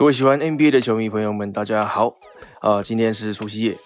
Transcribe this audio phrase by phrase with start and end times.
[0.00, 2.16] 各位喜欢 NBA 的球迷朋友们，大家好！
[2.60, 3.78] 啊，今天是除夕夜，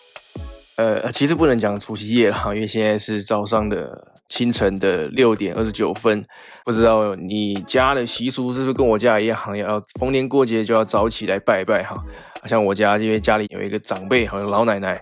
[0.76, 6.24] 呃，其实不能讲除夕夜了，因为现在是早上的清晨的六点二十九分。
[6.64, 12.00] 不知道你家的习俗是不是跟我家一样，要逢年过节就要早起来拜拜哈？
[12.44, 14.92] 像我家，因为家里有一个长辈，好像老奶奶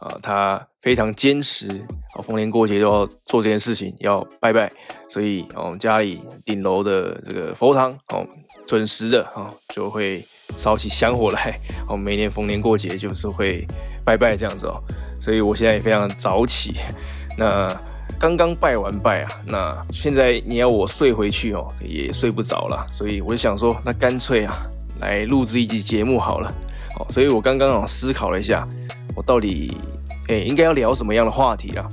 [0.00, 1.66] 啊，她非常坚持，
[2.14, 4.70] 哦，逢年过节都要做这件事情，要拜拜，
[5.08, 8.28] 所以哦，家里顶楼的这个佛堂哦，
[8.66, 10.22] 准时的啊，就会。
[10.56, 13.66] 烧起香火来， 哦，每年逢年过节就是会
[14.04, 14.82] 拜拜这样子哦，
[15.20, 16.76] 所以我现在也非常早起。
[17.36, 17.68] 那
[18.18, 24.66] 刚刚拜完拜啊，那现在你要我睡回去哦，也睡不着了，所以我就想说，那干脆啊，
[25.00, 26.52] 来录制一集节目好了。
[26.98, 28.66] 哦，所以我刚刚啊思考了一下，
[29.14, 29.76] 我到底
[30.28, 31.86] 诶应该要聊什么样的话题啊？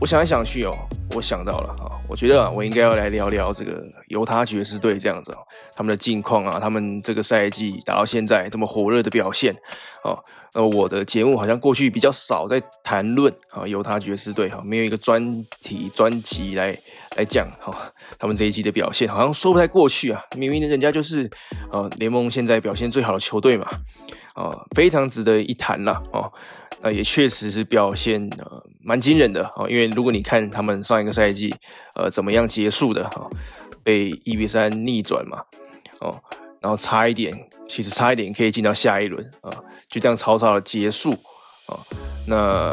[0.00, 0.72] 我想来想去哦。
[1.14, 5.38] 我想到了啊，我觉得我应该要来聊聊这个犹他爵士队这样子哦，
[5.74, 9.52] 他们的近况啊，他们这个赛季打到现在这么火热的表现
[10.04, 10.16] 哦。
[10.54, 15.30] 那我的节目好像过去比较少在谈论啊犹他爵士队哈，没有一个专
[15.62, 16.76] 题专辑来
[17.16, 17.76] 来讲哈，
[18.18, 20.22] 他们这一季的表现好像说不太过去啊。
[20.36, 21.28] 明明人家就是
[21.70, 23.66] 呃联盟现在表现最好的球队嘛，
[24.34, 26.32] 啊，非常值得一谈了哦。
[26.82, 31.54] 那也确实是表现呃蛮惊人的哦，因为如果你看他们上一个赛季
[31.96, 33.28] 呃怎么样结束的哈，
[33.82, 35.42] 被一比三逆转嘛
[36.00, 36.18] 哦，
[36.60, 39.52] 然后差一点，其实差一点可以进到下一轮啊，
[39.88, 41.12] 就这样草草的结束
[41.66, 41.76] 啊，
[42.26, 42.70] 那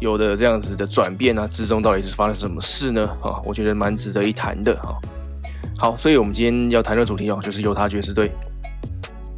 [0.00, 3.38] 有的这样子的转变呢之中到底是发生什么事呢啊？
[3.44, 4.98] 我觉得蛮值得一谈的哈。
[5.78, 8.30] 好，所以我们今天要谈的主题哦，就是犹他爵士队。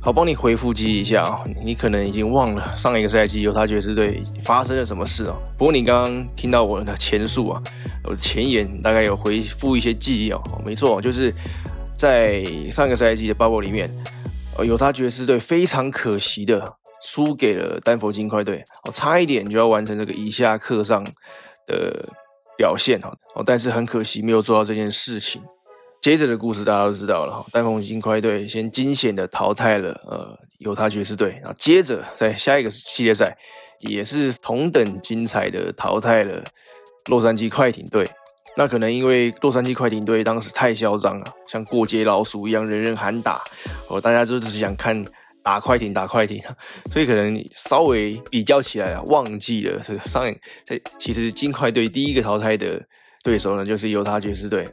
[0.05, 5.43] 好，帮你回复记一下啊，你可能已经忘了上一个赛季犹他爵士队发生了什么事哦。
[5.57, 7.63] 不过你刚刚听到我的前述啊，
[8.05, 10.43] 我的前言大概有回复一些记忆哦。
[10.63, 11.33] 没错，就是
[11.97, 13.91] 在上个赛季的 bubble 里面，
[14.59, 21.03] 呃，犹他爵士队非常可惜的输给了丹佛金块队，哦，差一点就要完成这个以下课上
[21.67, 22.11] 的
[22.59, 25.41] 表现哈，哦，但是很可惜没有做到这件事情。
[26.05, 33.35] 接着的故事大家都知道了哈，丹佛金块队先惊险的淘汰了呃犹他爵士队，然后接着在下一个系列赛
[33.81, 36.45] 也是同等精彩的淘汰了
[37.07, 38.07] 洛杉矶快艇队。
[38.55, 43.43] 那可能因为洛杉矶快艇队当时太嚣张了，像过街老鼠一样人人喊打，
[43.89, 45.03] 哦大家就只是想看
[45.43, 46.39] 打快艇打快艇，
[46.93, 50.23] 所以可能稍微比较起来啊，忘记了这个上
[50.67, 52.83] 在其实金块队第一个淘汰的。
[53.25, 54.69] 对手呢，就是犹他爵士队，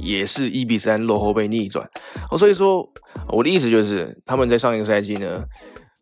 [0.00, 1.88] 也是一比三落后被逆转。
[2.30, 2.88] 哦，所以说
[3.28, 5.44] 我的意思就是，他们在上一个赛季呢，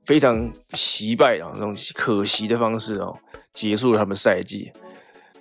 [0.06, 3.12] 非常惜败啊，这种可惜的方式哦，
[3.52, 4.70] 结束了他们赛季。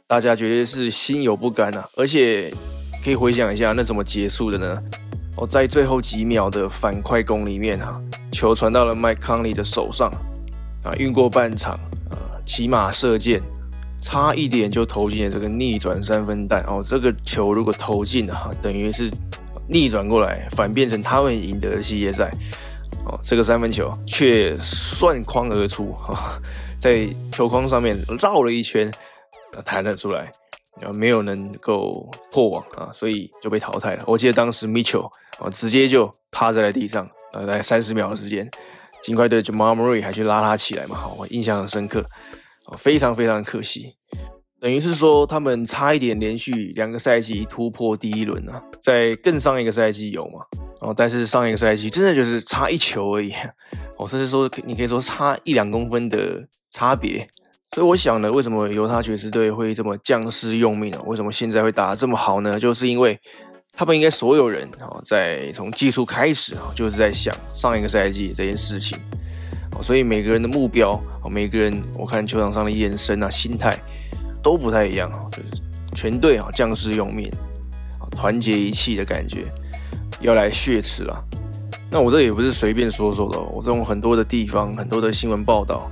[0.08, 1.84] 大家绝对是心有不甘呐。
[1.96, 2.52] 而且
[3.04, 4.78] 可以回想一下，那怎么结束的呢？
[5.38, 8.00] 哦，在最后几秒的反快攻里面啊，
[8.32, 10.10] 球传到了麦康利的手上
[10.84, 11.74] 啊，运过半场
[12.10, 13.42] 啊，骑马射箭。
[14.02, 16.84] 差一点就投进了这个逆转三分弹哦！
[16.84, 19.10] 这个球如果投进了哈，等于是
[19.68, 22.32] 逆转过来，反变成他们赢得的系列赛
[23.06, 23.18] 哦。
[23.22, 26.40] 这个三分球却算框而出哈，
[26.80, 28.92] 在球框上面绕了一圈，
[29.64, 30.32] 弹了出来，
[30.82, 34.04] 然后没有能够破网啊，所以就被淘汰了。
[34.08, 38.50] 我记得当时 Mitchell 啊，直接就趴在了地上，呃，在三十秒的时间，
[39.04, 42.04] 尽快对 Jamal Murray 还去拉他起来嘛，我印象很深刻。
[42.78, 43.96] 非常非常可惜，
[44.60, 50.40] 等于是说他们差一点连续两个赛季突破第一轮啊，在更上一个赛季有嘛？
[50.80, 53.32] 哦，但是上一个赛季真的就是差一球而已，
[53.98, 57.28] 哦，甚至说你可以说差一两公分的差别。
[57.74, 61.02] 所以我想呢，为什么犹他爵士队会这么将士用命呢？
[61.06, 62.60] 为什么现在会打得这么好呢？
[62.60, 63.18] 就是因为
[63.72, 69.00] 他们应该所有人哦，在从技术开始啊，就是在想上一个赛季这件事情。
[69.82, 73.76] 所以每个人的目标，每个人我看球场上的眼神啊、心态
[74.42, 75.64] 都不太一样啊，就是
[75.96, 77.32] 全队啊将士用命，
[78.12, 79.46] 团结一气的感觉，
[80.20, 81.26] 要来血池了。
[81.90, 85.92] 那我这也不是随便说说的，我从很多的地方、很多的新闻报道、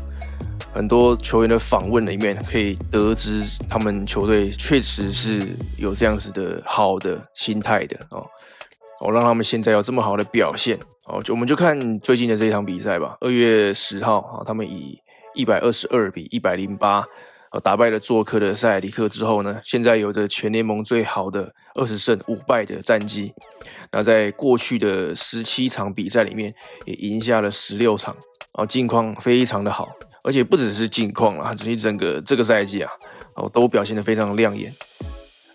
[0.74, 5.46] 很多球员的访问里面，可以得知他们球队确实是
[5.78, 8.26] 有这样子的好的心态的哦。
[9.02, 13.18] 哦，让他们现在有这么好的表现哦，就我们就看最近的这一场比赛吧。
[13.22, 15.00] 二月十号啊，他们以
[15.34, 17.06] 一百二十二比一百零八，
[17.52, 23.34] 呃，打败了做客的塞尔迪克之后呢，现在有着全联盟最好的二十胜五败的战绩。
[23.92, 26.54] 那在过去的十七场比赛里面，
[26.86, 28.14] 也赢下了十六场，
[28.54, 29.88] 啊，近况非常的好，
[30.26, 32.92] 而且不只是近况了，整体整个这个赛季啊，
[33.36, 34.74] 哦，都表现得非常亮眼。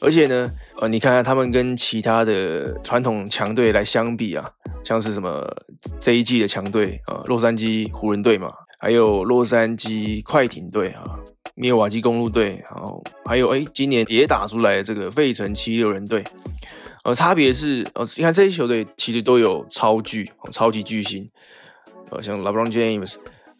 [0.04, 4.46] 而且呢，呃，你看看他们跟其他的传统强队来相比啊，
[4.84, 5.42] 像是什么
[5.98, 11.18] 这一季的强队啊，洛杉矶湖人队嘛，还有洛杉矶快艇队啊，
[11.54, 16.22] 密尔瓦基公路队，然后还有哎，今年也打出来这个费城七六人队。
[17.04, 21.26] 呃，差别是呃，你看这些球队其实都有超巨、超级巨星，
[22.10, 23.14] 呃，像 LeBron James、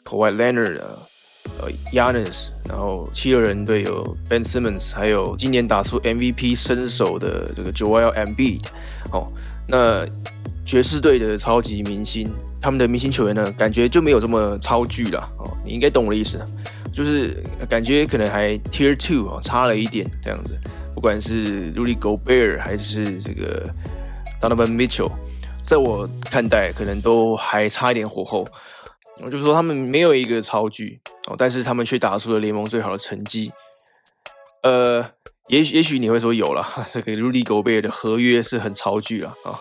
[0.04, 0.88] Kawhi Leonard 啊。
[1.60, 8.64] 呃，Yanis，然后七六人队有 Ben Simmons，还有今年打出 MVP 身手的这个 Joel Embiid。
[9.12, 9.32] 哦，
[9.68, 10.04] 那
[10.64, 12.26] 爵士队的超级明星，
[12.60, 15.20] 他们的明星球员呢，感觉就没有这么超巨了。
[15.38, 16.42] 哦，你应该懂我的意思，
[16.92, 20.58] 就是感觉可能还 Tier Two 哦，差了一点这样子。
[20.94, 23.68] 不管是 Rudy Gobert 还是这个
[24.40, 25.12] Donovan Mitchell，
[25.62, 28.46] 在我看待，可能都还差一点火候。
[29.22, 33.52] 我就说他们没有一个超巨哦，但是他们却打出了联盟最好的成绩。
[34.62, 35.04] 呃，
[35.48, 39.60] 也许也许你会说有了， 这个 Rudy Gobert 的合约是很超巨了啊。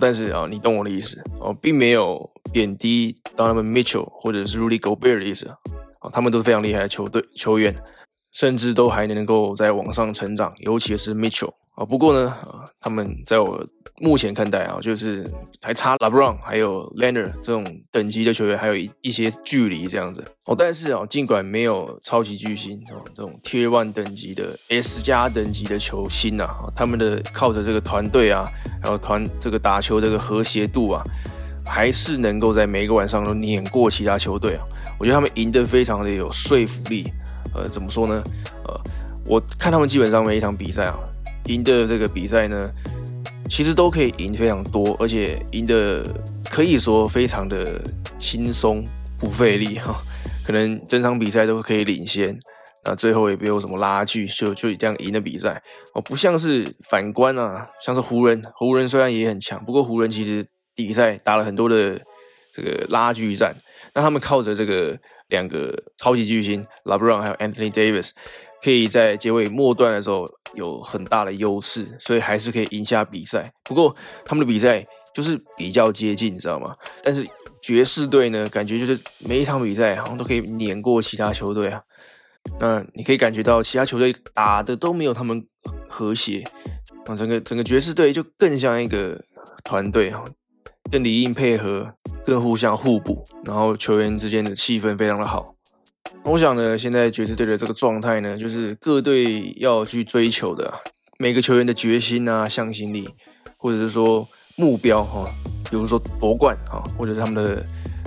[0.00, 5.46] 但是啊，你懂我的意思哦，并没有贬低 d o n a n Mitchell 或者是 Rudy Gobert 的意思
[6.00, 7.74] 啊，他们都是非常厉害的球队球员，
[8.32, 11.52] 甚至都还能够在网上成长，尤其是 Mitchell。
[11.74, 13.60] 啊，不过呢，啊，他们在我
[14.00, 15.28] 目前看待啊，就是
[15.60, 20.24] 还差 LeBron 还有 Leonard 这种等级的球员，还有一一些距离这样子。
[20.46, 28.44] 哦，但是啊，尽管没有超级巨星哦，这种 Tier One 等级的 S 加等级的球星呐，他们的靠着这个团队啊，
[28.80, 31.02] 然后团这个打球这个和谐度啊，
[31.66, 34.64] 还是能够在每一个晚上都碾过其他球队啊。
[34.96, 37.10] 我觉得他们赢得非常的有说服力。
[37.52, 38.22] 呃，怎么说呢？
[38.68, 38.80] 呃，
[39.26, 40.96] 我看他们基本上每一场比赛啊。
[41.46, 42.70] 赢的这个比赛呢，
[43.48, 46.04] 其实都可以赢非常多，而且赢的
[46.50, 47.80] 可以说非常的
[48.18, 48.82] 轻松
[49.18, 50.02] 不费力哈，
[50.46, 52.38] 可能整场比赛都可以领先，
[52.84, 55.62] 那最后也没有什么拉锯，就就这样赢的比赛。
[55.94, 62.00] 哦，不像是反观啊，像是湖人，湖人虽然也很强，不过湖人其实比赛打了很多的
[62.54, 63.54] 这个拉锯战，
[63.92, 64.98] 那他们靠着这个
[65.28, 68.12] 两个超级巨星 LeBron 还有 Anthony Davis。
[68.62, 70.24] 可以在结尾末段的时候
[70.54, 73.52] 有很大的优势，所以还是可以赢下比赛。
[73.62, 76.74] 不过他们的比赛就是比较接近，你知道吗？
[77.02, 77.26] 但是
[77.60, 81.82] 爵士队呢，感觉就是每一场比赛好像都可以碾过其他球队啊。
[82.58, 85.46] 那你可以感觉到其他球队打的都没有他们
[85.86, 86.42] 和谐，
[87.04, 89.22] 啊，整个整个爵士队就更像一个
[89.62, 90.24] 团队啊，
[90.90, 91.94] 更理应配合，
[92.24, 95.54] 更互相互补，然后球员之间的气氛非常的好。
[96.22, 100.72] 我想呢，现在爵士队的这个状态呢，就是各队要去追求的
[101.18, 103.08] 每个球员的决心啊、向心力，
[103.56, 104.26] 或者是说
[104.56, 105.24] 目标哈，
[105.70, 107.64] 比如说夺冠啊，或者是他们的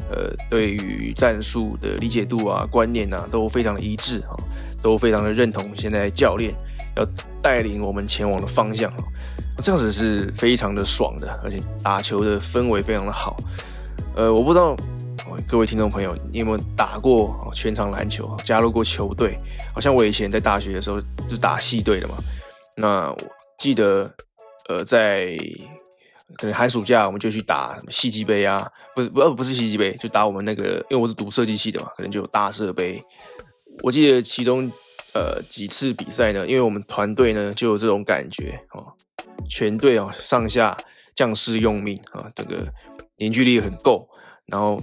[0.09, 4.33] 呃对于战术的理解度啊、观念啊，都非常的一致啊，
[4.81, 6.55] 都非常的认同现在教练
[6.95, 7.05] 要
[7.41, 8.91] 带领我们前往的方向，
[9.63, 13.37] 这样子是非常的爽的，而且打球的氛围非常的好。
[14.15, 14.75] 呃，我不知道。
[15.47, 18.35] 各位听众朋友，你有没有打过全场篮球？
[18.45, 19.37] 加入过球队？
[19.73, 20.99] 好像我以前在大学的时候
[21.29, 22.15] 就打系队的嘛。
[22.77, 23.17] 那我
[23.57, 24.09] 记得，
[24.67, 25.37] 呃，在
[26.37, 32.99] 可能寒暑假我们就去打什么戏剧杯啊，不是不不是戏剧杯，就打我们那个，因为我是读设计系的嘛，可能就有大设杯。
[33.83, 34.71] 我记得其中
[35.13, 38.87] 呃几次比赛呢，因为我们团队呢就有这种感觉哦，
[39.47, 40.75] 全队哦上下
[41.15, 42.67] 将士用命啊，这个
[43.17, 44.07] 凝聚力很够，
[44.45, 44.79] 然后。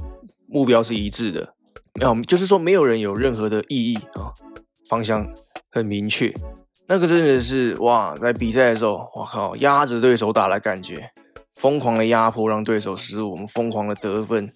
[0.47, 1.55] 目标是一致的，
[1.95, 4.31] 没有，就是说没有人有任何的意义啊，
[4.89, 5.27] 方向
[5.71, 6.33] 很明确。
[6.87, 11.11] 那个真的是哇，在比赛的时候，我靠，压着对手打的感觉，
[11.55, 14.49] 疯狂的压迫让对手失误，我们疯狂的得分，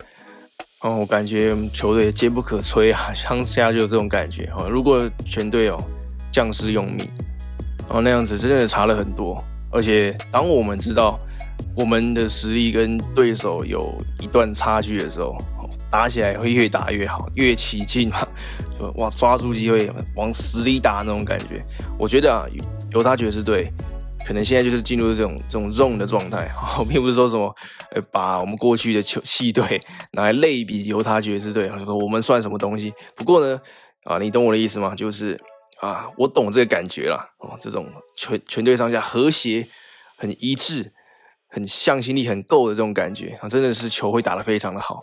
[0.82, 4.68] 哦，我感觉球队坚不可摧啊，当下就有这种感觉哦。
[4.70, 5.78] 如果全队哦
[6.30, 7.10] 将士用命，
[7.88, 9.36] 哦那样子真的差了很多。
[9.70, 11.18] 而且当我们知道
[11.74, 15.36] 我们的实力跟对手有一段差距的时候，
[15.90, 18.18] 打起来会越打越好，越起劲嘛，
[18.78, 21.64] 就哇抓住机会往死里打那种感觉。
[21.98, 22.44] 我觉得啊，
[22.92, 23.70] 犹他爵士队
[24.26, 26.50] 可能现在就是进入这种这种 zone 的状态，
[26.88, 27.54] 并不是说什么
[27.92, 29.80] 呃把我们过去的球系队
[30.12, 32.92] 拿来类比犹他爵士队， 说我们算什么东西？
[33.16, 33.60] 不过呢，
[34.04, 34.94] 啊，你懂我的意思吗？
[34.94, 35.38] 就是
[35.80, 39.66] 啊，我懂这个感觉啦，哦，这种全全队上下和谐、
[40.16, 40.92] 很一致、
[41.48, 44.98] 很向心力很够的这种感觉啊，真的是球会打得非常的好。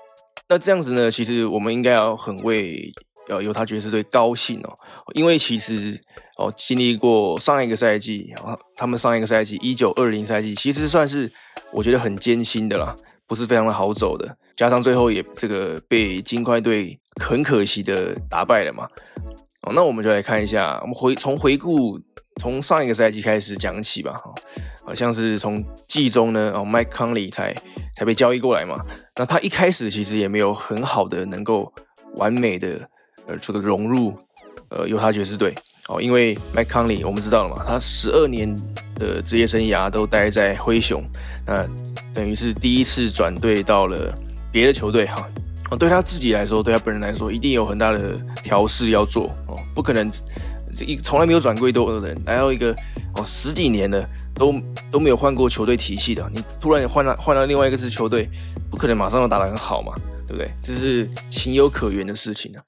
[0.48, 1.10] 那这样子呢？
[1.10, 2.94] 其实我们应该要很为
[3.30, 4.70] 呃犹他爵士队高兴哦，
[5.14, 6.00] 因为其实
[6.38, 11.32] 哦经历过上一个赛季啊，他们上一个赛季一九二零赛季，其实算是
[11.72, 14.38] 我觉得很艰辛的啦，不是非常的好走的。
[14.56, 18.88] 加上最后也这个被金块队很可惜的打败了嘛。
[19.66, 22.00] 哦，那我们就来看一下，我们回从回顾
[22.40, 24.16] 从上一个赛季开始讲起吧。
[24.86, 27.52] 好像是从季中呢，哦，麦康利才
[27.96, 28.76] 才被交易过来嘛。
[29.16, 31.74] 那他一开始其实也没有很好的能够
[32.18, 32.80] 完美的
[33.26, 34.14] 呃这个融入
[34.70, 35.56] 呃犹他爵士队
[35.88, 38.56] 哦，因为麦康利我们知道了嘛，他十二年
[39.00, 41.04] 的职业生涯都待在灰熊，
[41.48, 41.66] 那
[42.14, 44.14] 等于是第一次转队到了
[44.52, 45.28] 别的球队哈。
[45.72, 50.10] 哦对他自己来说，对他本人来说，一定有很大的调试要做哦，不可能
[50.86, 52.76] 一从来没有转过多的人来到一个
[53.16, 54.54] 哦十几年了都
[54.92, 58.30] 都没有换过球队体系的，你突然换了换到另外一个支球队，
[58.70, 59.94] 不可能马上就打得很好嘛，
[60.28, 60.52] 对不对？
[60.62, 62.64] 这是情有可原的事情啊。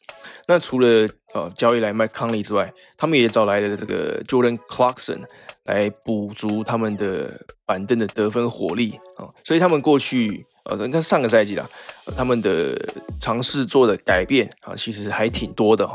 [0.48, 0.88] 那除了
[1.34, 5.20] 呃交易来麦康利之外，他们也找来了这个 Jordan Clarkson
[5.66, 7.30] 来补足他们的
[7.66, 11.68] 板凳的得分火力啊，所以他们过去呃，你看上个赛季啦，
[12.16, 12.74] 他们的
[13.20, 15.86] 尝试做的改变啊，其实还挺多的。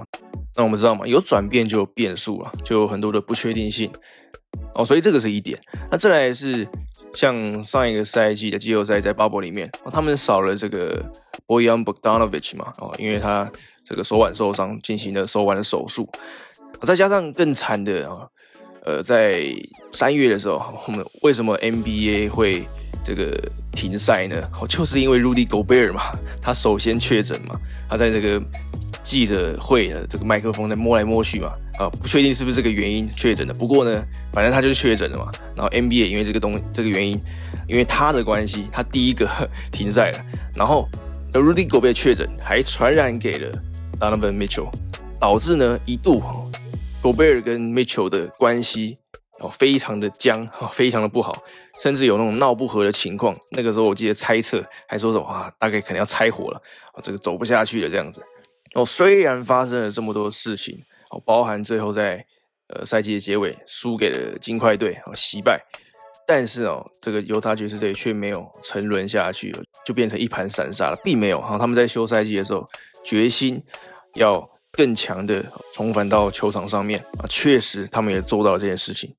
[0.54, 3.90] 那我们知道嘛，有转变就有变数了，就有很多的不确定性
[4.74, 5.58] 哦，所以这个是一点。
[5.90, 6.66] 那再来是
[7.14, 11.04] 像上一个赛季的季后赛在 Bubble 里面，他们少了这个
[11.46, 13.50] Boyan Bogdanovic 嘛，哦，因为他
[13.84, 16.08] 这个手腕受伤，进行了手腕的手术，
[16.82, 18.26] 再加上更惨的啊，
[18.84, 19.44] 呃，在
[19.92, 22.66] 三月的时候，我们为什么 NBA 会
[23.04, 23.30] 这个
[23.72, 24.48] 停赛呢？
[24.60, 28.42] 哦，就是因为 Rudy Gobert 嘛，他首先确诊嘛，他在这个
[29.12, 33.52] 记者会的这个麦克风在摸来摸去嘛，啊，不确定是不是这个原因确诊的。
[33.52, 34.02] 不过呢，
[34.32, 35.30] 反正他就是确诊了嘛。
[35.54, 37.20] 然后 NBA 因为这个东这个原因，
[37.68, 39.28] 因为他的关系，他第一个
[39.70, 40.18] 停赛了。
[40.56, 40.88] 然后
[41.34, 43.52] Rudy Gobert 确诊，还传染给了。
[44.00, 44.70] Donovan Mitchell
[45.20, 46.22] 导致呢一度
[47.02, 48.96] Gobert 跟 Mitchell 的关系
[49.40, 51.42] 哦非常的僵哦非常的不好，
[51.78, 53.36] 甚至有那种闹不和的情况。
[53.50, 56.62] 那个时候我记得猜测还说什么啊，大概可能要拆伙了
[56.94, 58.22] 啊，这个走不下去了这样子。
[58.74, 62.24] 哦，虽然发生了这么多事情哦，包含最后在
[62.68, 65.60] 呃赛季的结尾输给了金块队哦惜败，
[66.26, 72.66] 但是哦这个犹他爵士队却没有沉沦下去，就变成一盘散沙了，并没有哈他们在休赛季的时候
[73.04, 73.62] 决心。
[74.16, 79.10] 要更强的重返到球场上面啊，确实他们也做到了这件事情。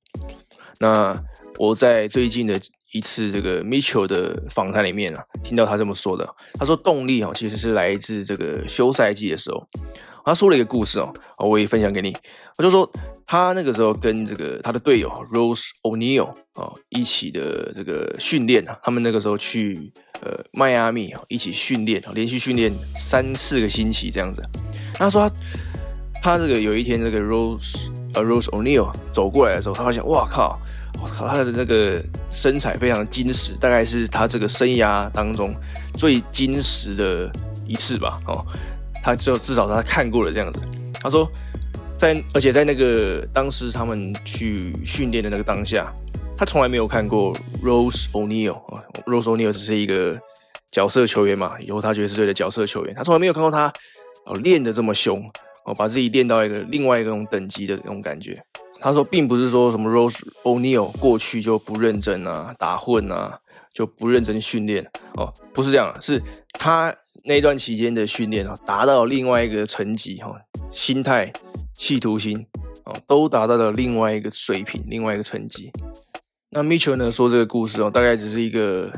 [0.80, 1.20] 那
[1.58, 2.62] 我在最近的
[2.94, 9.68] 一次这个 Mitchell 的访谈里面啊，听到他这么说的，他说动力哦其实是来自这个休赛季的时候。
[10.26, 12.16] 他说了一个故事哦，我也分享给你。
[12.58, 12.90] 我就说
[13.28, 24.42] 他那个时候跟这个他的队友 Rose O'Neal 啊一起的这个训练啊，他们那个时候去呃迈阿密啊一起训练啊，连续训练三四个星期这样子。
[24.94, 25.36] 他说他
[26.22, 30.58] 他这个有一天这个 Rose 呃 Rose O'Neal 走过来的时候，他发现哇靠，
[31.08, 35.54] 靠他的那个身材非常的坚实，大概是他这个生涯当中
[35.96, 37.32] 最坚实的
[37.68, 38.46] 一次吧哦。
[39.04, 40.62] 他就至少他看过了这样子，
[41.02, 41.30] 他说，
[41.98, 45.94] 在而且在那个当时他们去训练的那个当下，
[46.38, 50.18] 他从来没有看过 Rose O'Neal 啊，Rose O'Neal 只是一个
[50.72, 53.68] 角色球员嘛，以后他爵士队的角色球员，他从来没有看过他
[54.26, 55.22] 哦练的这么凶
[55.66, 58.42] 哦，把自己练到一个另外一种等级的那种感觉。
[58.80, 63.40] 他说，并不是说什么 Rose O'Neal 过去就不认真啊，打混啊，
[63.74, 66.22] 就不认真训练哦，不是这样，是
[66.54, 66.96] 他。
[67.26, 70.36] 那段期间的训练啊，达到另外一个层级哈，
[70.70, 71.32] 心态、
[71.74, 72.46] 企图心
[72.84, 75.72] 哦，都达到了另外一个水平、另外一个层级。
[76.50, 78.92] 那 Mitchell 呢说这个故事哦，大概只是一个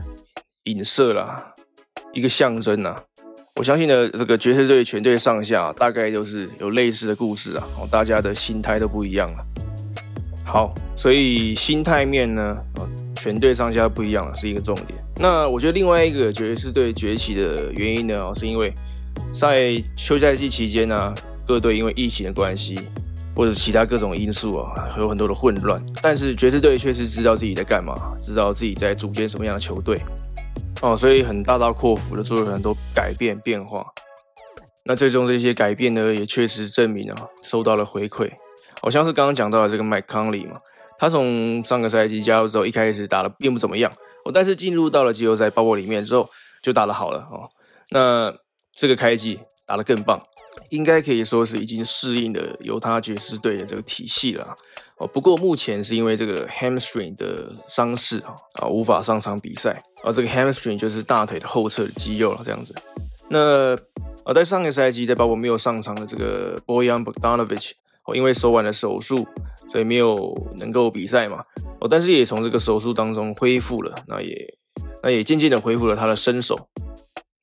[0.63, 1.53] 影射啦，
[2.13, 2.95] 一个象征呐。
[3.57, 9.45] 我相信呢，这个爵士队全队上下大概都是有类似的故事啊，哦，大家的心态都不一样了。
[10.43, 12.57] 好，所以心态面呢，
[13.15, 14.99] 全队上下不一样了，是一个重点。
[15.21, 18.73] 那我觉得另外一个爵士队崛起的原因呢，是因为
[19.31, 21.15] 在休赛季期间呢，
[21.47, 22.77] 各队因为疫情的关系
[23.33, 25.81] 或者其他各种因素啊，有很多的混乱。
[26.01, 29.97] 但是爵士队却是知道自己在干嘛，知道自己在组建什么样的球队
[30.81, 33.85] 哦，所以很大刀阔斧的做了很多改变变化。
[34.83, 38.31] 那最终这些改变呢，也确实证明啊，收到了回馈。
[38.81, 40.57] 好像是刚刚讲到的这个麦康利嘛。
[40.99, 43.91] 他从上个赛季加入之后，一开始打的并不怎么样，
[44.25, 46.29] 哦，但是进入到了季后赛包括里面之后，
[46.61, 47.49] 就打得好了哦。
[47.89, 48.33] 那
[48.71, 50.21] 这个开季打得更棒，
[50.69, 54.55] 应该可以说是已经适应了犹他爵士队的这个体系了
[54.97, 55.07] 哦。
[55.07, 60.11] 不过目前是因为这个 hamstring 的伤势啊，啊无法上场比赛啊。
[60.11, 62.73] 这个 hamstring 就是大腿的后侧的肌肉了，这样子。
[63.29, 63.75] 那
[64.23, 67.71] 啊，在上个赛季在包括没有上场的这个 Boyan Bogdanovic。
[68.07, 69.25] 哦，因为手腕的手术，
[69.67, 71.41] 所以没有能够比赛嘛。
[71.79, 74.57] 哦，但是也从这个手术当中恢复了，那也
[75.01, 76.69] 那也渐渐的恢复了他的身手。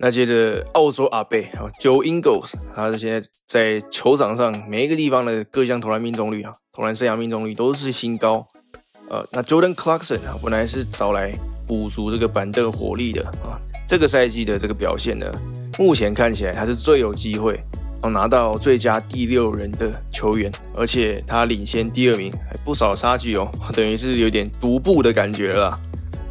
[0.05, 8.45] 那接着澳洲阿贝啊，Joe Ingles，他现在在球场上每一个地方的各项投篮命中率啊，投篮生涯命中率都是新高。
[9.09, 11.33] 呃，那 Jordan Clarkson 啊，本来是找来
[11.69, 13.55] 补足这个板凳火力的啊。
[13.87, 15.31] 这个赛季的这个表现呢，
[15.79, 17.63] 目前看起来他是最有机会
[18.03, 25.73] 哦拿到最佳第六人的球员，而且他领先第二名还不少差距哦， 等于是有点独步的感觉了。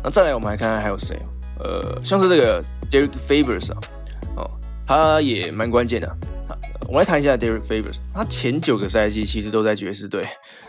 [0.03, 1.17] 那再来我们来看看还有谁
[1.63, 2.61] 呃，像是这个
[2.91, 3.79] Derek Favors 啊，
[4.35, 4.51] 哦，
[4.85, 6.17] 他也蛮关键的。
[6.89, 10.21] 我来谈一下 Derek Favors，他前九个赛季其实都在爵士队，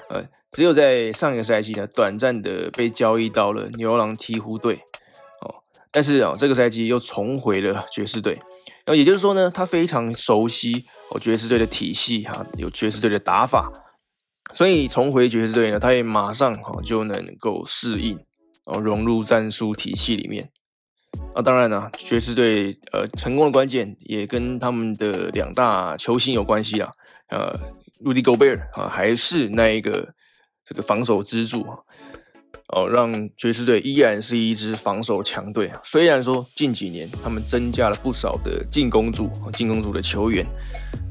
[0.08, 4.76] 呃，只有在上一个赛季呢，短暂的被交易到了牛郎鹈鹕队。
[5.40, 5.52] 哦
[5.90, 13.70] 但是啊，这个赛季又重回了爵士队，然后也就是说呢，他非常熟悉哦爵士队的体系哈，有爵士队的打法，
[14.54, 18.18] 所以重回爵士队呢，他也马上哈就能够适应
[18.64, 20.50] 哦融入战术体系里面。
[21.34, 26.90] 啊，当然呢，爵士队呃成功的关键也跟他们的两大球星有关系啊，
[27.30, 27.52] 呃
[28.04, 30.12] ，Rudy Gobert 啊还是那一个
[30.64, 31.78] 这个防守支柱啊。
[32.74, 35.78] 哦，让爵士队依然是一支防守强队啊。
[35.84, 40.46] 虽然说近几年他们增加了不少的进攻组、进攻组的球员，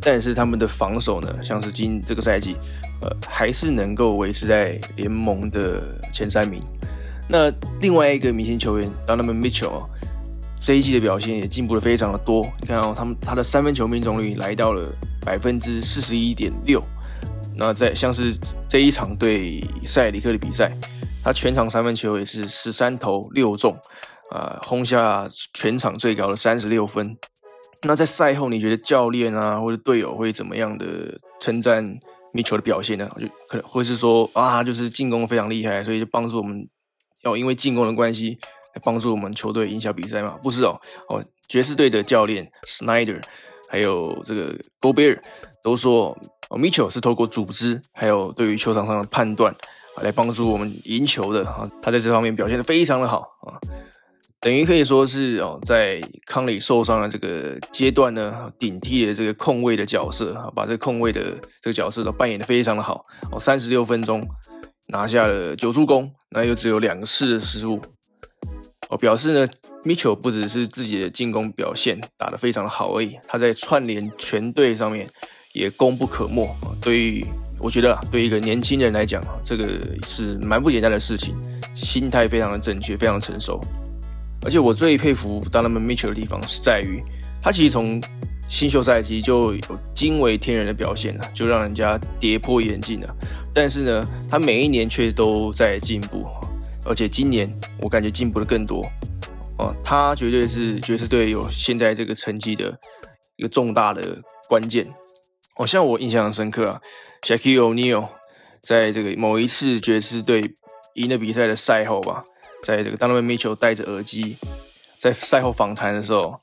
[0.01, 2.55] 但是他们的防守呢，像是今这个赛季，
[3.03, 6.59] 呃，还是能够维持在联盟的前三名。
[7.29, 9.87] 那另外一个明星球员 Donovan Mitchell
[10.61, 12.47] 这一季的表现也进步的非常的多。
[12.61, 14.87] 你看哦，他们他的三分球命中率来到了
[15.25, 16.79] 百分之四十一点六。
[17.57, 18.33] 那在像是
[18.69, 20.71] 这一场对塞里克的比赛。
[21.23, 23.77] 他全场三分球也是十三投六中，
[24.31, 27.15] 啊，轰下全场最高的三十六分。
[27.83, 30.85] 那在赛后，你觉得教练啊或者队友会怎么样的
[31.39, 31.85] 称赞
[32.33, 33.07] 米球的表现呢？
[33.19, 36.67] 就可能会是说啊，就是进攻非常厉害，所以就帮助我们，
[37.23, 38.39] 要因为进攻的关系
[38.73, 40.37] 来帮助我们球队赢下比赛嘛？
[40.41, 43.21] 不是哦，哦，爵士队的教练 Snyder
[43.69, 45.19] 还有这个 Gobert
[45.63, 46.17] 都说，
[46.49, 49.55] 哦，米球是透过组织还有对于球场上的判断。
[50.01, 53.59] 来帮助我们赢球的啊，他在这方面表现的非常的好啊，
[54.39, 61.21] 等于可以说是哦，在康里受伤的这个阶段呢，顶替了这个控卫的角色啊，把这个控卫的
[61.61, 64.25] 这个角色都扮演的非常的好哦，三十六分钟
[64.87, 67.79] 拿下了九助攻，那又只有两次的失误
[68.91, 69.47] 哦，表示呢
[69.83, 75.07] ，Mitchell 不只是自己的进攻表现打得非常的好而已，他在串联全队上面
[75.53, 76.47] 也功不可没，
[76.79, 77.25] 对于。
[77.63, 81.35] 我觉得对一个年轻人来讲啊，这个是蛮不简单的事情，
[81.75, 83.61] 心态非常的正确，非常成熟。
[84.43, 86.99] 而且我最佩服 Donovan Mitchell 的地方是在于，
[87.39, 88.01] 他其实从
[88.49, 89.61] 新秀赛季就有
[89.93, 93.15] 惊为天人的表现了，就让人家跌破眼镜了。
[93.53, 96.27] 但是呢，他每一年却都在进步，
[96.85, 97.49] 而且今年
[97.81, 98.83] 我感觉进步的更多。
[99.57, 102.73] 哦，他绝对是爵士队有现在这个成绩的
[103.35, 104.87] 一个重大的关键。
[105.57, 106.81] 哦，像我印象很深刻啊。
[107.21, 108.09] Shaquille O'Neal
[108.61, 110.55] 在这个某一次爵士队
[110.95, 112.23] 赢了比赛的赛后吧，
[112.63, 114.37] 在这个 Donovan Mitchell 戴着耳机
[114.97, 116.39] 在赛后访谈的时候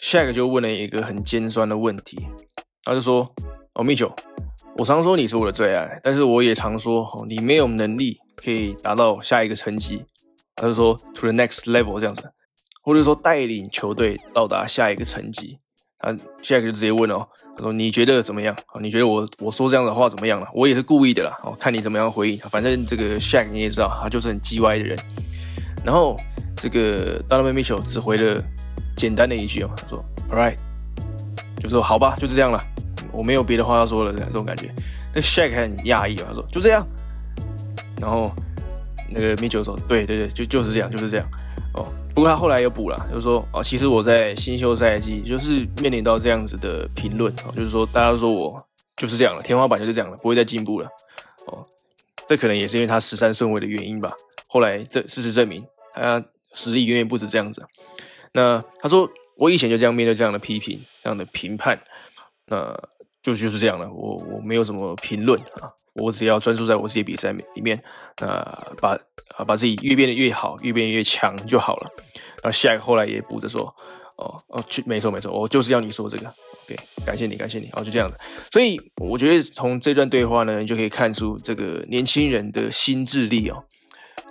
[0.00, 2.26] ，Shaq 就问了一个很尖酸的问题，
[2.84, 3.30] 他就说
[3.74, 4.16] ：“哦，Mitchell，
[4.78, 10.04] 我常说你是我的最爱，但是我也常说哦，你没有能力可以达到下一个层级。”
[10.54, 12.30] 他就说：“To the next level 这样子，
[12.82, 15.58] 或者说带领球队到达下一个层级。”
[15.98, 18.54] 他现在就直接问哦，他说：“你觉得怎么样？
[18.66, 20.46] 啊，你觉得我我说这样的话怎么样了？
[20.52, 22.38] 我也是故意的啦，哦，看你怎么样回应。
[22.50, 24.98] 反正这个 Shaq 你也知道，他就是很叽歪的人。
[25.84, 26.14] 然后
[26.54, 28.42] 这个 Donovan Mitchell 只回了
[28.94, 30.56] 简单的一句哦，他说：‘All right’，
[31.62, 32.62] 就说好吧，就这样了，
[33.16, 34.70] 我没有别的话要说了，这种感觉。
[35.14, 36.86] 那 Shaq 很讶异啊，他说：‘就这样。’
[38.00, 38.30] 然后
[39.10, 41.26] 那个 Mitchell 说：‘对对对，就就是这样，就是这样。’
[41.74, 50.88] 哦。”不过他后来又补了，就是说哦，其实我在新秀赛季就是面临到这样子的评论哦，就是说大家都说我就是这样了，天花板就是这样了，不会再进步了
[51.48, 51.62] 哦。
[52.26, 54.12] 这可能也是因为他十三顺位的原因吧。
[54.48, 55.62] 后来这事实证明，
[55.94, 56.24] 他
[56.54, 57.62] 实力远远不止这样子。
[58.32, 61.78] 那他说我以前就这样面对这样的批评、这样的评判，
[62.46, 62.74] 那
[63.34, 63.88] 就就是这样了。
[63.92, 67.82] 我我没有什么评论啊，我只要专注在我自己比赛里面，
[68.20, 68.26] 那
[68.80, 68.96] 把。
[69.36, 71.90] 啊，把自己越变得越好，越变越强就好了。
[72.42, 73.62] 然后下一个后来也补着说，
[74.16, 76.26] 哦哦，去，没错没错，我就是要你说这个
[76.64, 78.16] ，OK，感谢你，感谢你，哦，就这样的。
[78.50, 83.64] 所以我觉得从这段对话呢，就可以看出这个年轻人的心智力哦，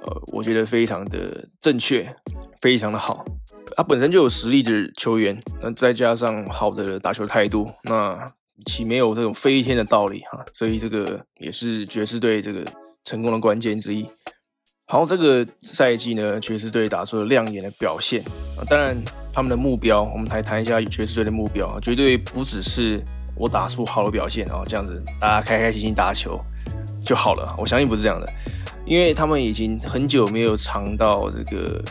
[0.01, 2.15] 呃，我觉得非常的正确，
[2.61, 3.23] 非常的好。
[3.75, 8.25] 他本身就有实力的球员，那再加上好的打球态度，那
[8.65, 10.43] 岂没有这种飞天的道理哈？
[10.53, 12.63] 所以这个也是爵士队这个
[13.03, 14.05] 成功的关键之一。
[14.87, 18.23] 好，这个赛季呢，爵士队打出了亮眼的表现
[18.55, 18.61] 啊！
[18.69, 18.95] 当然，
[19.33, 23.03] 他们的目标，我们来谈一下爵士队的目标啊，绝对不只是
[23.35, 26.39] 我打出好的表现，啊这样子大家开开心心打球
[27.03, 27.55] 就好了。
[27.57, 28.31] 我相信不是这样的，
[28.85, 31.83] 因为他们已经很久没有尝到这个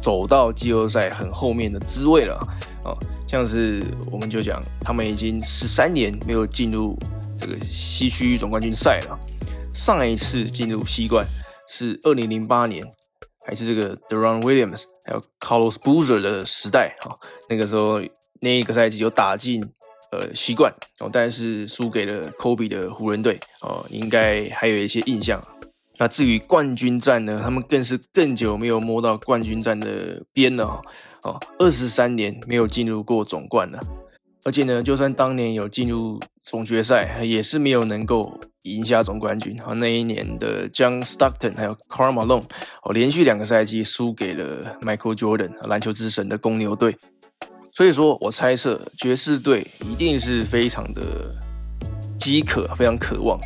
[0.00, 2.36] 走到季后赛很后面的滋味了
[2.82, 2.96] 啊，
[3.30, 6.98] 像是我们就讲，他们已经十三年没有进入
[7.40, 9.16] 这个西区总冠军赛了，
[9.72, 11.24] 上一次进入西冠
[11.68, 12.84] 是二零零八年，
[13.46, 17.14] 还是这个 Deron Williams 还有 Carlos Boozer 的时代啊，
[17.48, 18.02] 那个时候
[18.40, 19.62] 那一个赛季有打进
[20.10, 25.40] 呃西冠哦，但是输给了 Kobe 的湖人队哦，应该还有一些印象。
[26.00, 30.80] 那至于冠军战呢，他们更是更久没有摸到冠军战的边了
[31.24, 33.78] 哦，二十三年没有进入过总冠了，
[34.44, 39.60] 而且呢，就算当年有进入总决赛，也是没有能够赢下总冠军。
[39.60, 42.44] 啊，那一年的 John Stockton 还有 Karl Malone
[42.82, 46.96] 哦，连续两个赛季输给了 Michael Jordan 篮球之神的公牛队。
[47.72, 51.02] 所以说我猜测爵士队一定是非常的
[52.18, 53.38] 饥渴，非常渴望。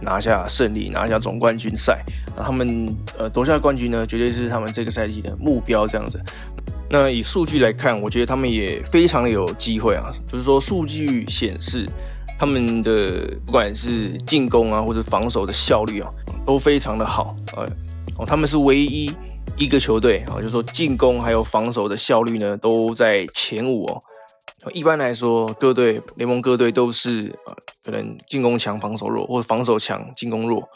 [0.00, 2.00] 拿下胜利，拿下总冠军赛，
[2.36, 5.86] 那他们呃夺下冠军呢，绝对是他们这个赛季的目标。
[5.86, 6.20] 这样子，
[6.90, 10.12] 那以数据来看，我觉得他们也非常有机会啊。
[10.26, 11.86] 就是说，数据显示
[12.38, 16.10] 他们的不管是进攻啊，或者防守的效率啊，
[16.44, 17.34] 都非常的好。
[17.56, 17.68] 呃，
[18.18, 19.10] 哦，他们是唯一
[19.56, 24.00] 一个球队啊，就是说进攻还有防守的效率呢，都在前五哦。
[24.72, 30.68] 一般来说，各队联盟各队都是呃，可能进攻强、防守弱，或者防守强、进攻弱。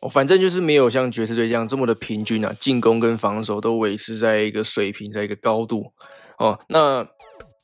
[0.00, 5.92] 哦，反正就是没有像爵士队这样这么的平均啊，进攻跟防守都维持在一个水平，在一个高度。
[6.38, 7.04] 哦，那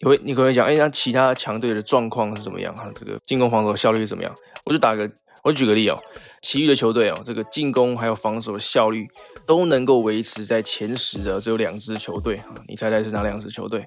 [0.01, 2.91] 你会你可能讲，哎，那其他强队的状况是怎么样啊？
[2.95, 4.35] 这个进攻、防守效率是怎么样？
[4.65, 5.09] 我就打个，
[5.45, 5.97] 我举个例哦，
[6.43, 9.07] 其余的球队哦，这个进攻还有防守的效率
[9.47, 13.87] 都能够维持在前十的，只有两支球队啊，你猜猜是哪两支球队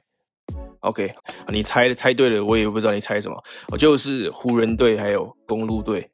[0.87, 1.11] ？OK，
[1.49, 3.35] 你猜猜对了，我也不知道你猜什么。
[3.69, 6.09] 哦，就是湖人队还有公路队。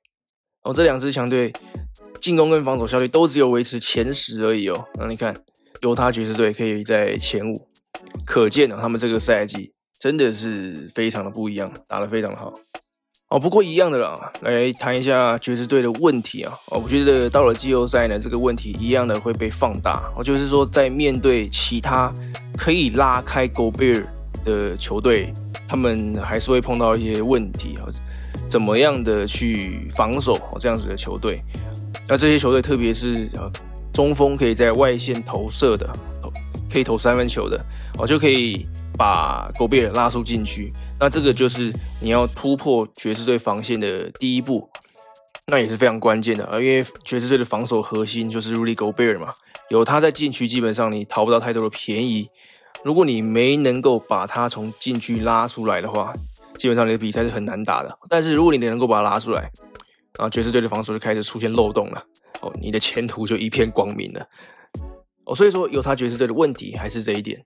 [0.64, 1.52] 哦，这两支强队
[2.22, 4.86] 进攻跟防守效率都只有维持前十而已哦。
[4.96, 5.36] 那你看，
[5.82, 7.68] 犹他爵士队可以在前五，
[8.26, 12.54] 可见呢，他们这个赛季真的是非常的不一样，打得非常的好。
[13.30, 16.58] 哦，不过一样的啦，来谈一下爵士队的问题啊。
[16.68, 20.10] 哦，我觉得到了季后赛呢，这个问题一样的会被放大。
[20.16, 22.14] 哦，就是说在面对其他
[22.56, 24.06] 可以拉开 Gobert。
[24.44, 25.32] 的球队，
[25.68, 27.88] 他们还是会碰到一些问题啊，
[28.50, 31.42] 怎么样的去防守这样子的球队？
[32.08, 33.52] 那这些球队，特别是呃
[33.94, 35.90] 中锋可以在外线投射的，
[36.72, 37.64] 可以投三分球的，
[37.98, 40.72] 哦，就可以把狗贝尔拉出禁区。
[41.00, 44.70] 那这个就是你要突破爵士队防线的第一步，
[45.48, 49.34] 那也是非常关键的啊，因为爵士队的防守核心就是 Rudy Gobert 嘛，
[49.70, 52.28] 有他在禁区，基本上你讨不到太多的便宜。
[52.84, 56.14] 如果你没能够把他从禁区拉出来的话，
[56.58, 57.98] 基本上你的比赛是很难打的。
[58.10, 59.50] 但是如果你能够把他拉出来，
[60.18, 62.04] 啊，爵士队的防守就开始出现漏洞了，
[62.42, 64.28] 哦，你的前途就一片光明了。
[65.26, 67.46] 哦，所以说有他爵士队的问题还是这一点。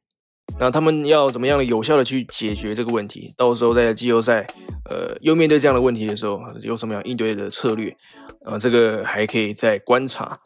[0.60, 3.32] 那他们要怎么样有效的去解决这个问题？
[3.38, 4.48] 到时候在季后赛，
[4.90, 7.96] 呃，又面对这样的问题的时候，有什么样应对的策略？
[8.44, 10.40] 啊，这个还可以再观察。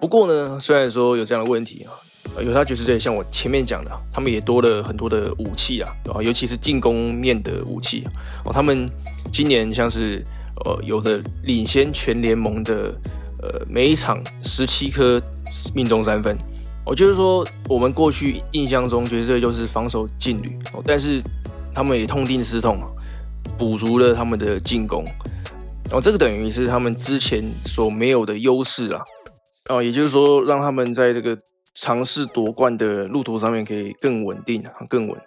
[0.00, 1.92] 不过呢，虽然说有这样的问题啊。
[2.42, 8.04] 有他爵士队，像我前面讲的，他们也多了很多的武器啊，啊，尤其是进攻面的武器
[8.44, 8.52] 哦。
[8.52, 8.90] 他们
[9.32, 10.22] 今年像是
[10.64, 12.92] 呃，有着领先全联盟的
[13.42, 15.20] 呃，每一场十七颗
[15.74, 16.36] 命中三分。
[16.86, 21.22] 我就是说，我们过去印象中爵士队就是防守劲旅哦，但是
[21.72, 22.78] 他们也痛定思痛，
[23.56, 25.02] 补足了他们的进攻。
[25.92, 29.00] 哦，这个等于是他们之前所没有的优势啊。
[29.70, 31.34] 哦，也就是说，让他们在这个
[31.74, 35.20] 尝试夺冠的路途上面可以更稳定啊、更稳。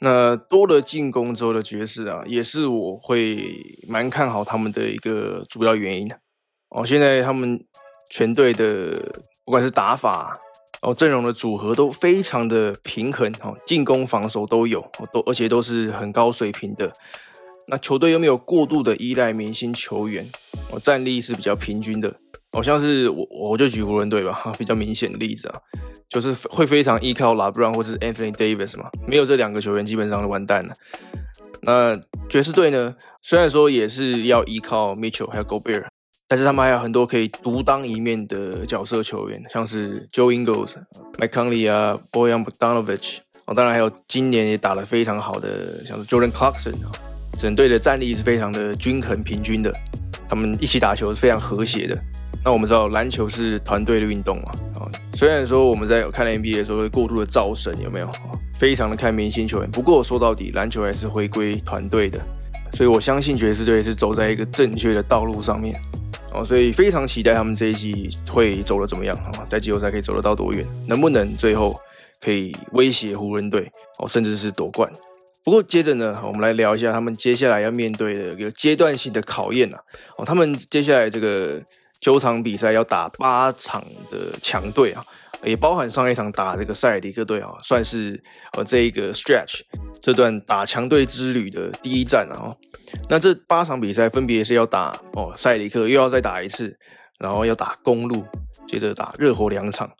[0.00, 6.12] 那多了进攻之后的爵士啊，也是我会蛮看好他们的一个主要原因
[6.70, 7.64] 哦，现在他们
[8.10, 9.12] 全队的
[9.44, 10.40] 不管是打法
[10.80, 16.92] 哦，阵容的组合都非常的平衡哦，进攻、防守都有哦，都而且都是很高水平的。
[17.68, 20.28] 那球队又没有过度的依赖明星球员
[20.72, 22.16] 哦，战力是比较平均的。
[22.52, 25.54] 好像是我，我就举湖人队吧， 比较明显的例子啊，
[26.08, 30.74] 就是会非常依靠拉布朗或者是 Anthony Davis 嘛，没有这两个球员，基本上就完蛋了。
[31.62, 35.86] 那爵士队呢，虽然说也是要依靠 Mitchell 还有 Gobert，
[36.28, 40.74] 但是他们还有很多可以独当一面的角色球员，像是 Joe Ingles、
[41.18, 46.90] Mike Conley 啊、Boyan Bogdanovic，哦，当然还有今年也打得非常好的，像是 Jordan Clarkson 啊，
[47.38, 49.72] 整队的战力是非常的均衡平均的，
[50.28, 51.96] 他们一起打球是非常和谐的。
[52.44, 54.50] 那我们知道篮球是团队的运动嘛？
[54.74, 58.10] 啊，虽然说我们在看 NBA 的时候会过度的造神，有没有？
[58.58, 59.70] 非常的看明星球员。
[59.70, 62.20] 不过说到底，篮球还是回归团队的。
[62.72, 65.74] 所以我相信爵士队是走在一个正确的道路上面。
[66.32, 71.78] 哦，所以非常期待他们这一季会走的怎么样啊，在季后赛可以走得到多远，能不能最后
[72.20, 74.90] 可以威胁湖人队哦，甚至是夺冠。
[75.44, 79.78] 不过接着呢，我们来聊一下他们接下来要面对的一个阶段性的考验啊。
[80.16, 81.60] 哦，他们接下来这个
[82.02, 85.02] 九场比赛要打八场的强队啊。
[85.44, 88.22] 也包含上一场打这个塞尔迪克队啊，算是
[88.56, 89.62] 呃这一个 stretch
[90.00, 92.54] 这段打强队之旅的第一站啊。
[93.08, 96.72] 那这八场比赛分别是要打哦塞尔迪克，又要再打一次，
[97.18, 98.24] 然后要打公路，
[98.68, 99.90] 接着打热火两场，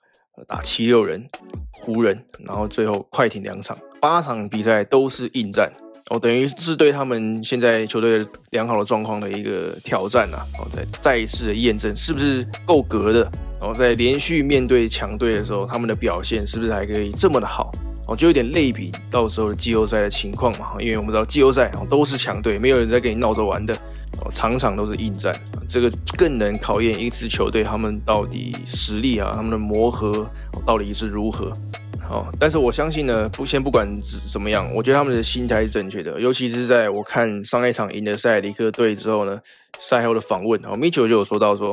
[0.48, 1.26] 打七六人、
[1.72, 5.70] 湖人，然后最后快艇两场，八场比赛都是硬战。
[6.10, 10.38] 哦，等于是对他们现在球队良好的状况的一个挑战呐。
[10.58, 13.20] 哦，再再一次的验证是不是够格的。
[13.60, 17.70] 然后在连续面对强队的时候，他们的表现是不是还可以这么的好？
[18.06, 20.72] 哦，就有点类比到时候的季后赛的情况嘛。
[20.80, 23.74] 因为我们知道季后赛哦都是强队，没有人在跟你闹着玩的。
[24.20, 25.34] 哦，场场都是硬战，
[25.66, 30.28] 这个更能考验一支球队他们到底实力啊，他们的磨合
[30.66, 31.50] 到底是如何。
[32.10, 36.20] 哦，但是我相信呢，不先不管怎怎么样，我觉得他们的心态是正确的。
[36.20, 39.40] 尤其是在我看上一场赢了塞尔迪克队之后呢，
[39.80, 41.70] 赛后的访问，哦，米切尔就有说到说，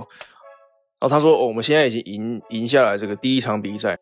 [1.02, 3.98] 哦，他说，哦，我们现在已经赢赢下来这个第一场比赛，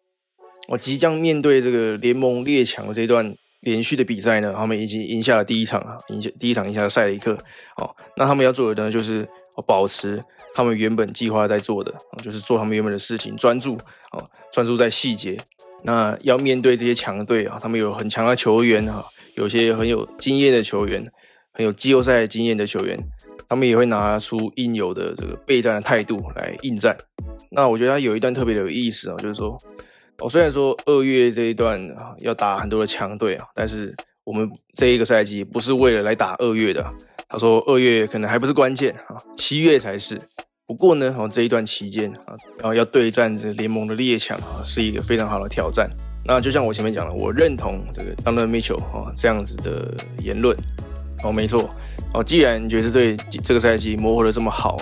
[0.67, 7.33] 我即将面对这个联盟列强的这段连续的比赛呢，他们已经赢下了第一场啊，赢下第一场赢下了塞雷克，
[7.77, 9.27] 哦，那他们要做的呢，就是
[9.65, 13.73] 保持他们原本计划在做的，就是做他们原本的事情，专注，
[14.11, 15.37] 哦，专注在细节。
[15.83, 21.05] 那要面对这些强队啊，他们有很强的球员啊，有些很有经验的球员，
[21.53, 22.99] 很有季后赛经验的球员，
[23.47, 26.97] 他们也会拿出应有的这个备战的态度来应战。
[27.51, 29.57] 那我觉得他有一段特别的有意思啊，就是说，
[30.19, 36.83] 哦，虽然说二月这一段啊要打很多的强队啊，但是我们这一个赛季不是为了来打二月的。
[37.29, 40.19] 他说二月可能还不是关键啊，七月才是。
[40.65, 45.89] 不过呢，哦，这一段期间啊，然后要对战这联盟的列强啊，是一个非常好的挑战。
[46.25, 50.57] 那就像我前面讲的，我认同这个 Donovan Mitchell 啊这样子的言论。
[51.23, 51.69] 哦，没错，
[52.13, 54.77] 哦，既然爵士队这个赛季磨合的这么好，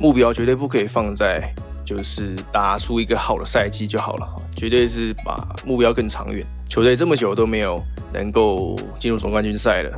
[0.00, 6.44] 目标绝对不可以放在就是打出一个好的赛季就好了，绝对是把目标更长远。
[6.68, 7.80] 球队这么久都没有
[8.12, 9.94] 能够进入总冠军赛了，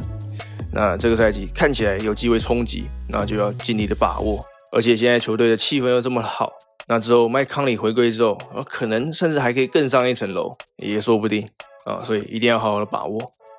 [0.72, 4.44] 那这个赛季看起来有机会冲击，那就要尽力的把握。
[4.70, 6.52] 而且现在球队的气氛又这么好，
[6.86, 11.48] 那之后麦康里回归之后，可能甚至还可以更上一层楼，也说不定
[11.86, 11.98] 啊！
[12.04, 13.18] 所以一定要好好的把握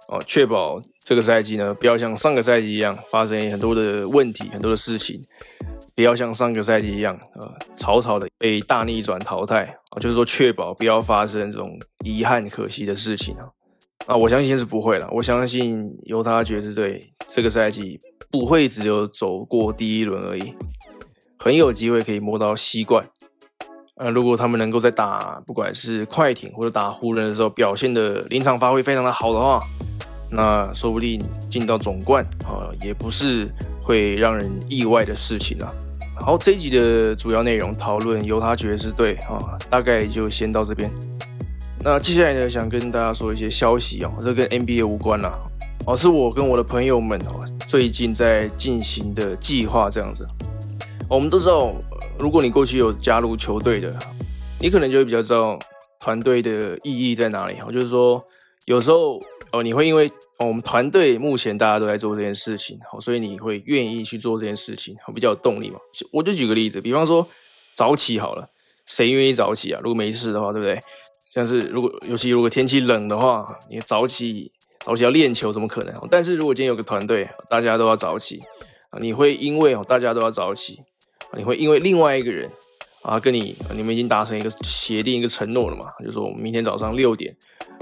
[0.09, 5.19] 哦，确保这个赛季呢，不要像上个赛季一样发生很多的问题、很多的事情，
[5.99, 9.99] 不要像上个赛季一样呃，草草的被大逆转淘汰啊！
[9.99, 13.43] 就是说，确保不要发生这种遗憾、可惜的事情啊！
[14.07, 15.09] 啊，我相信是不会了。
[15.11, 17.99] 我相信犹他爵士队这个赛季
[18.31, 20.55] 不会只有走过第一轮而已。
[21.37, 23.05] 很有机会可以摸到西冠，
[23.97, 29.59] 呃，如果他们能够在打不管是快艇或者打湖人的时候表现的临场发挥非常的好的话，
[30.31, 31.19] 那说不定
[31.51, 35.69] 进到总冠啊，也不是会让人意外的事情啊。
[36.21, 40.91] 好，这一集的主要内容讨论犹他爵士队啊，大概就先到这边。
[41.81, 45.33] 那接下来呢，想跟大家说一些消息啊，这跟 NBA 无关啦，
[45.87, 50.27] 哦，是我跟我的朋友们哦，最近在进行的计划这样子。
[51.09, 51.73] 我们都知道，
[52.19, 53.91] 如果你过去有加入球队的，
[54.59, 55.57] 你可能就会比较知道
[55.99, 57.55] 团队的意义在哪里。
[57.65, 58.21] 哦，就是说，
[58.65, 59.19] 有时候
[59.51, 60.11] 哦，你会因为
[60.45, 65.77] 我们团队目前大家都在做这件事情，好，所以你会愿意去做这件事情，比较有动力嘛。
[66.13, 67.27] 我就举个例子，比方说
[67.75, 68.49] 早起好了，
[68.85, 69.81] 谁愿意早起啊？
[69.83, 70.79] 如果没事的话，对不对？
[71.33, 74.49] 像是如果尤其如果天气冷的话，你早起
[74.79, 75.93] 早起要练球，怎么可能？
[76.09, 78.39] 但是如果今天有个团队，大家都要早起，
[79.01, 80.79] 你会因为哦大家都要早起。
[81.35, 82.49] 你会因为另外一个人
[83.01, 85.91] 啊，跟你你们已经达成一个协定、一个承诺了嘛？
[85.99, 87.35] 就是说，我们明天早上六点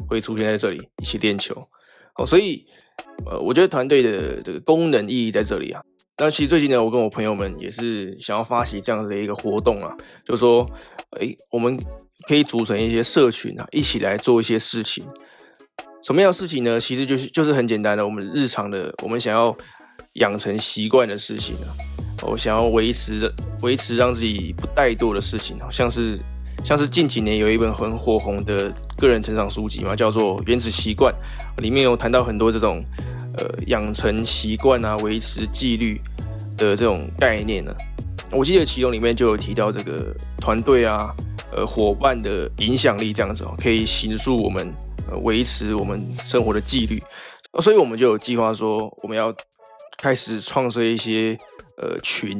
[0.09, 1.67] 会出现在这里一起练球。
[2.17, 2.65] 哦，所以
[3.25, 5.81] 呃，我觉得团队的这个功能意义在这里啊。
[6.19, 10.67] 那其实最近呢，我跟我朋友们也是想要发起这样子的一个活动啊，就说，
[11.19, 11.79] 哎，我们
[12.27, 15.05] 可以组成一些社群啊，一起来做一些事情。
[16.03, 16.79] 什么样的事情呢？
[16.79, 19.55] 其实就是就是很简单的，我们日常的我们想要
[20.13, 21.69] 养成习惯的事情啊。
[22.23, 26.17] 我想要维持维持让自己不怠惰的事情，像是
[26.63, 31.13] 像是近几年有一本很火红的个人成长书籍嘛，叫做《原子习惯》，
[31.61, 32.83] 里面有谈到很多这种
[33.37, 35.99] 呃养成习惯啊、维持纪律
[36.57, 37.73] 的这种概念呢。
[38.31, 41.15] 我记得其中里面就有提到这个团队啊、
[41.55, 44.73] 呃伙伴的影响力这样子哦，可以形塑我们
[45.09, 47.01] 呃维持我们生活的纪律。
[47.61, 49.33] 所以我们就有计划说，我们要
[49.97, 51.37] 开始创设一些。
[51.79, 52.35] 呃，群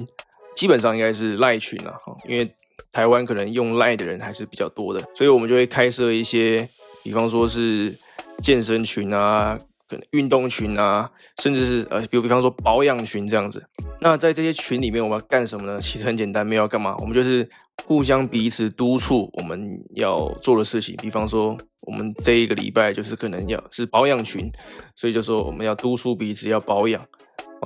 [0.57, 2.45] 基本上应该是赖群了啊，因为
[2.91, 6.67] 台湾可能用赖的人还是比较多的，所以我们就会开设一些，
[7.03, 7.95] 比方说是
[8.41, 9.57] 健身群啊。
[9.89, 11.09] 可能运动群啊，
[11.41, 13.65] 甚至是呃，比如比方说保养群这样子。
[14.01, 15.79] 那在这些群里面，我们要干什么呢？
[15.79, 17.49] 其实很简单，没有要干嘛，我们就是
[17.85, 20.93] 互相彼此督促我们要做的事情。
[20.97, 24.51] 比方说，我们这一个礼拜就是可能要是保养群，
[24.93, 27.01] 所以就说我们要督促彼此要保养，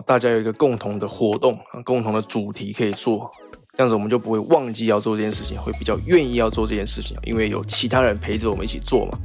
[0.05, 3.29] 大家有一个共同的活动，共同的主题可以做，
[3.77, 9.17] 这样子我们就不会忘记要做这件事情，会比较愿意要做这件事情，因为有其他人陪着我们一起做嘛。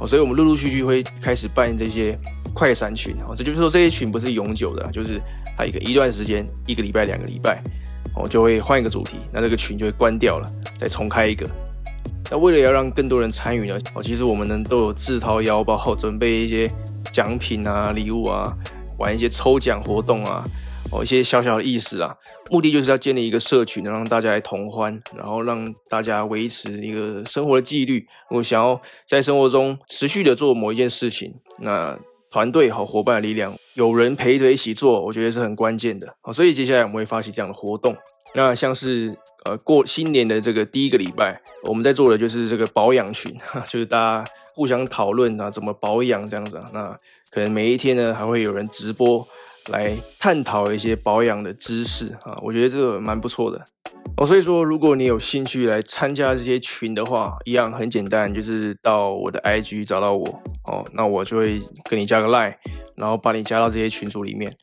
[0.00, 2.18] 哦，所以我们陆陆续续会开始办这些
[2.52, 5.20] 快闪群哦，这就是说这些群不是永久的，就是
[5.56, 7.62] 它一个一段时间，一个礼拜、两个礼拜，
[8.16, 11.48] 哦，就会换一个主题，那这个群就会关掉了，再重开一个。
[12.30, 16.68] 那为了要让更多人参与呢，哦，其实我们呢都有自掏腰包准备一些
[17.12, 18.52] 奖品啊、礼物啊，
[19.04, 20.44] 玩一些抽奖活动啊。
[20.92, 22.14] 哦，一些小小的意思啊，
[22.50, 28.06] 目的就是要建立一个社群，能让大家来同欢，然后让大家维持一个生活的纪律。
[28.30, 31.98] 我想要在生活中持续的做某一件事情，那
[32.30, 36.14] 团队和伙伴的力量，有人陪着一起做，我觉得是很关键的。
[36.20, 37.96] 好，所以接下来我们会发起这样的活动。
[38.36, 43.32] 那像是呃过新年的这个第一个礼拜，我们在做的就是这个保养群，
[43.68, 46.70] 就是大家互相讨论啊怎么保养这样子啊。
[46.72, 46.86] 那
[47.30, 49.26] 可能每一天呢还会有人直播。
[49.72, 53.64] 来探讨一些保养的知识啊，我觉得这个蛮不错的
[54.18, 54.26] 哦。
[54.26, 60.26] 所以说，如果你有兴趣来参加这些群的话，一样很简单，就是到我的 IG 找到我
[60.64, 62.54] 哦，那我就会跟你加个 line，
[62.94, 64.54] 然后把你加到这些群组里面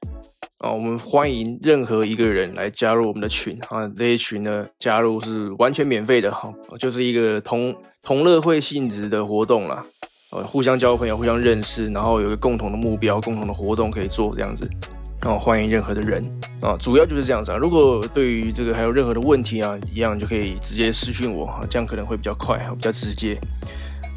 [0.61, 0.71] 啊。
[0.71, 9.83] 我们欢迎任何一个人来加入我们的群啊，这些群呢加入是完全免费的哈，就是一个同同乐会性质的活动啦。
[10.31, 14.65] 呃，互相交朋友，互相认识，然后有个共同的目标，共同的活动可以做这样子，
[15.21, 16.23] 然后欢迎任何的人
[16.61, 17.57] 啊，主要就是这样子啊。
[17.57, 23.37] 如果对于这个还有任何的问题啊，一样就可以直接私讯我，这样可能会比较快，比较直接。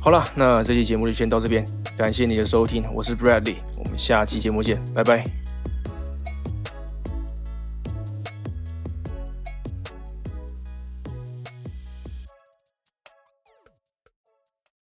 [0.00, 1.66] 好了，那这期节目就先到这边，
[1.98, 5.53] 感谢你的收听，我是 Bradley，我们下期节目见，拜拜。